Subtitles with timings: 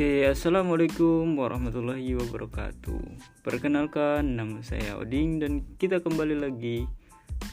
[0.00, 3.20] Oke, assalamualaikum warahmatullahi wabarakatuh.
[3.44, 6.88] Perkenalkan, nama saya Oding dan kita kembali lagi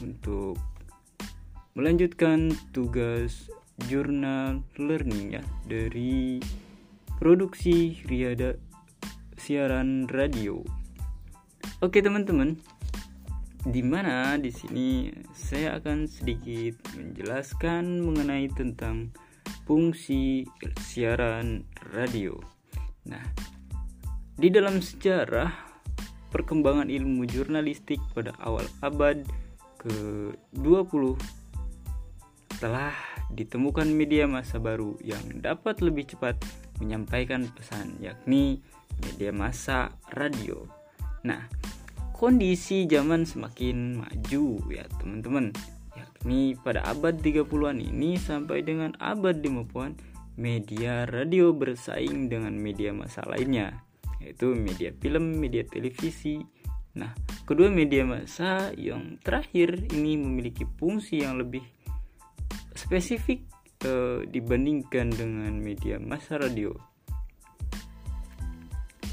[0.00, 0.56] untuk
[1.76, 3.52] melanjutkan tugas
[3.84, 6.40] jurnal learning ya dari
[7.20, 8.56] produksi Riada
[9.36, 10.64] siaran radio.
[11.84, 12.56] Oke teman-teman,
[13.68, 19.12] di mana di sini saya akan sedikit menjelaskan mengenai tentang
[19.68, 20.48] fungsi
[20.80, 22.40] siaran radio.
[23.04, 23.20] Nah,
[24.32, 25.52] di dalam sejarah
[26.32, 29.28] perkembangan ilmu jurnalistik pada awal abad
[29.84, 31.20] ke-20
[32.56, 32.96] telah
[33.28, 36.40] ditemukan media masa baru yang dapat lebih cepat
[36.80, 38.64] menyampaikan pesan yakni
[39.04, 40.64] media massa radio.
[41.28, 41.44] Nah,
[42.16, 45.52] kondisi zaman semakin maju ya teman-teman
[46.18, 49.94] yakni pada abad 30-an ini sampai dengan abad 50-an
[50.34, 53.86] media radio bersaing dengan media massa lainnya
[54.18, 56.42] yaitu media film, media televisi.
[56.98, 57.14] Nah,
[57.46, 61.62] kedua media massa yang terakhir ini memiliki fungsi yang lebih
[62.74, 63.46] spesifik
[63.86, 66.74] eh, dibandingkan dengan media massa radio.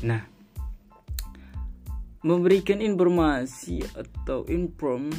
[0.01, 0.25] Nah,
[2.25, 5.13] memberikan informasi atau inform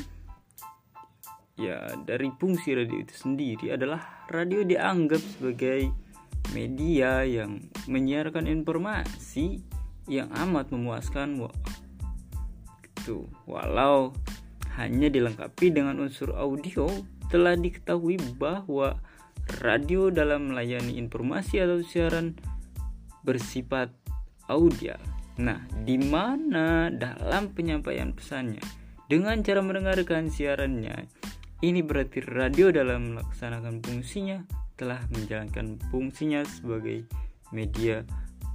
[1.57, 5.89] ya dari fungsi radio itu sendiri adalah radio dianggap sebagai
[6.53, 9.65] media yang menyiarkan informasi
[10.07, 11.41] yang amat memuaskan
[12.85, 14.13] gitu walau
[14.77, 16.87] hanya dilengkapi dengan unsur audio
[17.33, 19.01] telah diketahui bahwa
[19.65, 22.37] radio dalam melayani informasi atau siaran
[23.27, 23.91] bersifat
[24.47, 24.95] audio.
[25.37, 28.63] Nah, di mana dalam penyampaian pesannya
[29.07, 31.07] dengan cara mendengarkan siarannya
[31.65, 34.45] ini berarti radio dalam melaksanakan fungsinya
[34.77, 37.09] telah menjalankan fungsinya sebagai
[37.49, 38.05] media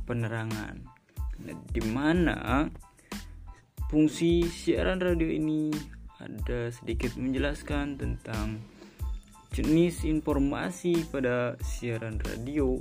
[0.06, 0.85] penerangan.
[1.41, 2.69] Nah, di mana
[3.90, 5.73] fungsi siaran radio ini
[6.22, 8.61] ada sedikit menjelaskan tentang
[9.51, 12.78] jenis informasi pada siaran radio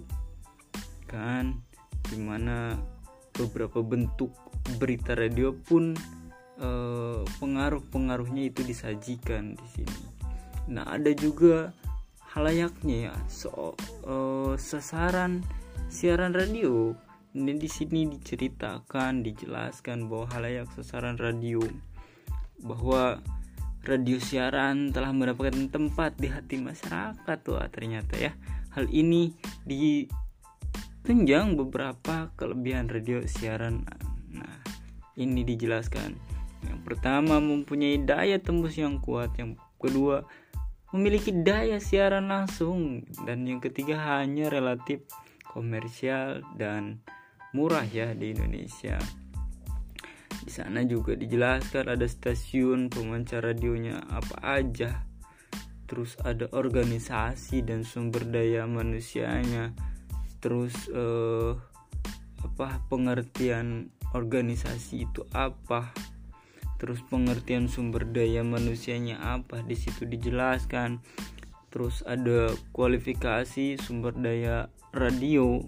[1.09, 1.59] kan
[2.07, 2.79] di mana
[3.35, 4.31] beberapa bentuk
[4.79, 5.97] berita radio pun
[6.61, 10.11] eh, pengaruh-pengaruhnya itu disajikan di sini
[10.71, 11.75] Nah, ada juga
[12.31, 13.75] halayaknya ya, so,
[14.07, 15.43] uh, sasaran
[15.91, 16.95] siaran radio.
[17.35, 21.59] Ini di sini diceritakan, dijelaskan bahwa halayak sasaran radio
[22.63, 23.19] bahwa
[23.83, 28.31] radio siaran telah mendapatkan tempat di hati masyarakat tuh ternyata ya.
[28.71, 29.35] Hal ini
[29.67, 33.83] ditunjang beberapa kelebihan radio siaran.
[34.31, 34.63] Nah,
[35.19, 36.40] ini dijelaskan.
[36.67, 40.27] Yang pertama mempunyai daya tembus yang kuat, yang kedua
[40.91, 45.07] memiliki daya siaran langsung dan yang ketiga hanya relatif
[45.47, 46.99] komersial dan
[47.55, 48.99] murah ya di Indonesia.
[50.41, 55.05] Di sana juga dijelaskan ada stasiun pemancar radionya apa aja.
[55.91, 59.75] Terus ada organisasi dan sumber daya manusianya.
[60.39, 61.53] Terus eh,
[62.41, 65.93] apa pengertian organisasi itu apa?
[66.81, 69.61] Terus pengertian sumber daya manusianya apa?
[69.61, 71.05] Di situ dijelaskan.
[71.69, 75.61] Terus ada kualifikasi sumber daya radio.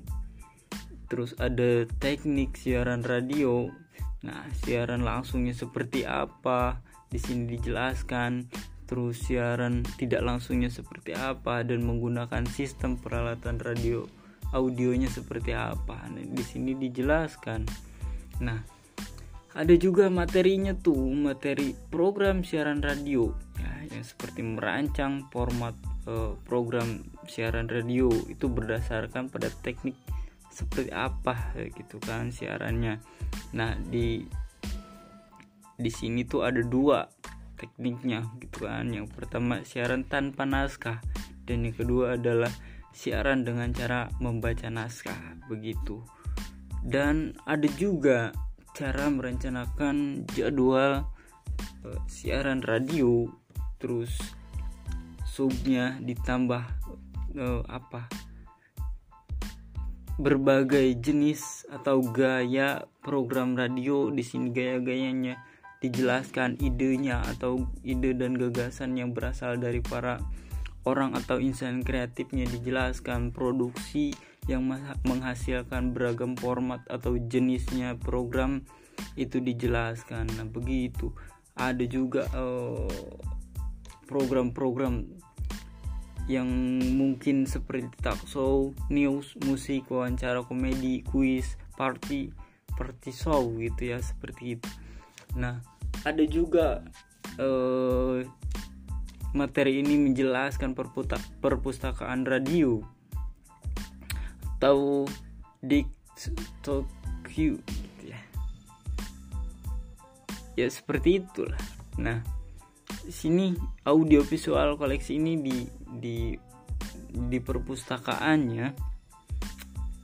[1.13, 3.69] Terus ada teknik siaran radio.
[4.25, 6.81] Nah siaran langsungnya seperti apa?
[7.13, 8.49] Di sini dijelaskan.
[8.89, 11.61] Terus siaran tidak langsungnya seperti apa?
[11.61, 14.09] Dan menggunakan sistem peralatan radio
[14.57, 16.09] audionya seperti apa?
[16.09, 17.69] Nah, di sini dijelaskan.
[18.41, 18.72] Nah
[19.53, 23.37] ada juga materinya tuh materi program siaran radio.
[23.61, 25.77] Ya yang seperti merancang format
[26.09, 29.97] uh, program siaran radio itu berdasarkan pada teknik
[30.49, 33.01] seperti apa gitu kan siarannya.
[33.53, 34.25] Nah di
[35.77, 37.05] di sini tuh ada dua
[37.61, 38.89] tekniknya gitu kan.
[38.89, 40.99] Yang pertama siaran tanpa naskah.
[41.43, 42.51] Dan yang kedua adalah
[42.95, 46.01] siaran dengan cara membaca naskah begitu.
[46.83, 48.33] Dan ada juga
[48.73, 51.05] cara merencanakan jadwal
[51.85, 53.29] uh, siaran radio
[53.77, 54.17] terus
[55.29, 56.65] subnya ditambah
[57.37, 58.09] uh, apa
[60.21, 64.13] berbagai jenis atau gaya program radio.
[64.13, 65.41] Di sini gaya-gayanya
[65.83, 70.23] dijelaskan idenya atau ide dan gagasan yang berasal dari para
[70.83, 74.11] orang atau insan kreatifnya dijelaskan produksi
[74.51, 74.67] yang
[75.07, 78.67] menghasilkan beragam format atau jenisnya program
[79.15, 80.27] itu dijelaskan.
[80.35, 81.15] Nah, begitu.
[81.55, 83.21] Ada juga eh,
[84.11, 85.07] program-program
[86.31, 86.49] yang
[86.99, 92.31] mungkin seperti talk show, news, musik, wawancara, komedi, kuis, party,
[92.75, 94.71] party show gitu ya seperti itu.
[95.39, 95.63] Nah,
[96.03, 96.83] ada juga
[97.39, 98.27] eh,
[99.33, 100.77] materi ini menjelaskan
[101.41, 102.85] perpustakaan radio.
[104.61, 105.09] Atau
[105.59, 105.83] di
[106.63, 107.59] Tokyo?
[108.05, 108.21] Ya.
[110.55, 111.59] ya seperti itulah.
[111.99, 112.23] Nah
[113.09, 115.57] sini audio visual koleksi ini di
[115.99, 116.17] di
[117.11, 118.67] di perpustakaannya.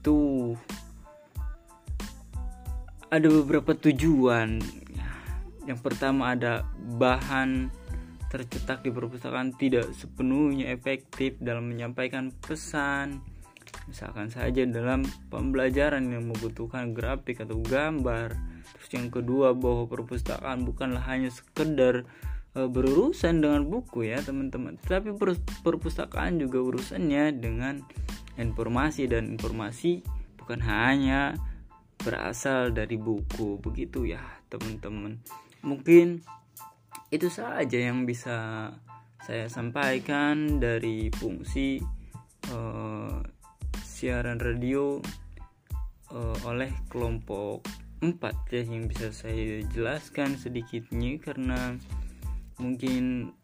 [0.03, 0.57] Tuh.
[3.09, 4.61] Ada beberapa tujuan.
[5.65, 6.65] Yang pertama ada
[6.97, 7.69] bahan
[8.29, 13.25] tercetak di perpustakaan tidak sepenuhnya efektif dalam menyampaikan pesan.
[13.89, 15.01] Misalkan saja dalam
[15.33, 18.37] pembelajaran yang membutuhkan grafik atau gambar.
[18.77, 22.05] Terus yang kedua bahwa perpustakaan bukanlah hanya sekedar
[22.53, 24.77] e, berurusan dengan buku ya teman-teman.
[24.77, 25.17] Tapi
[25.65, 27.81] perpustakaan juga urusannya dengan
[28.37, 30.05] informasi dan informasi
[30.37, 31.33] bukan hanya
[31.97, 33.57] berasal dari buku.
[33.57, 34.21] Begitu ya
[34.53, 35.17] teman-teman.
[35.65, 36.21] Mungkin
[37.09, 38.69] itu saja yang bisa
[39.25, 41.81] saya sampaikan dari fungsi
[42.53, 43.19] uh,
[43.81, 45.01] siaran radio
[46.13, 47.65] uh, oleh kelompok
[47.99, 48.15] 4
[48.55, 51.75] ya yang bisa saya jelaskan sedikitnya karena
[52.61, 53.35] mungkin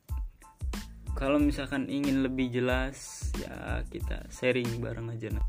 [1.15, 5.45] kalau misalkan ingin lebih jelas ya kita sharing bareng aja nah.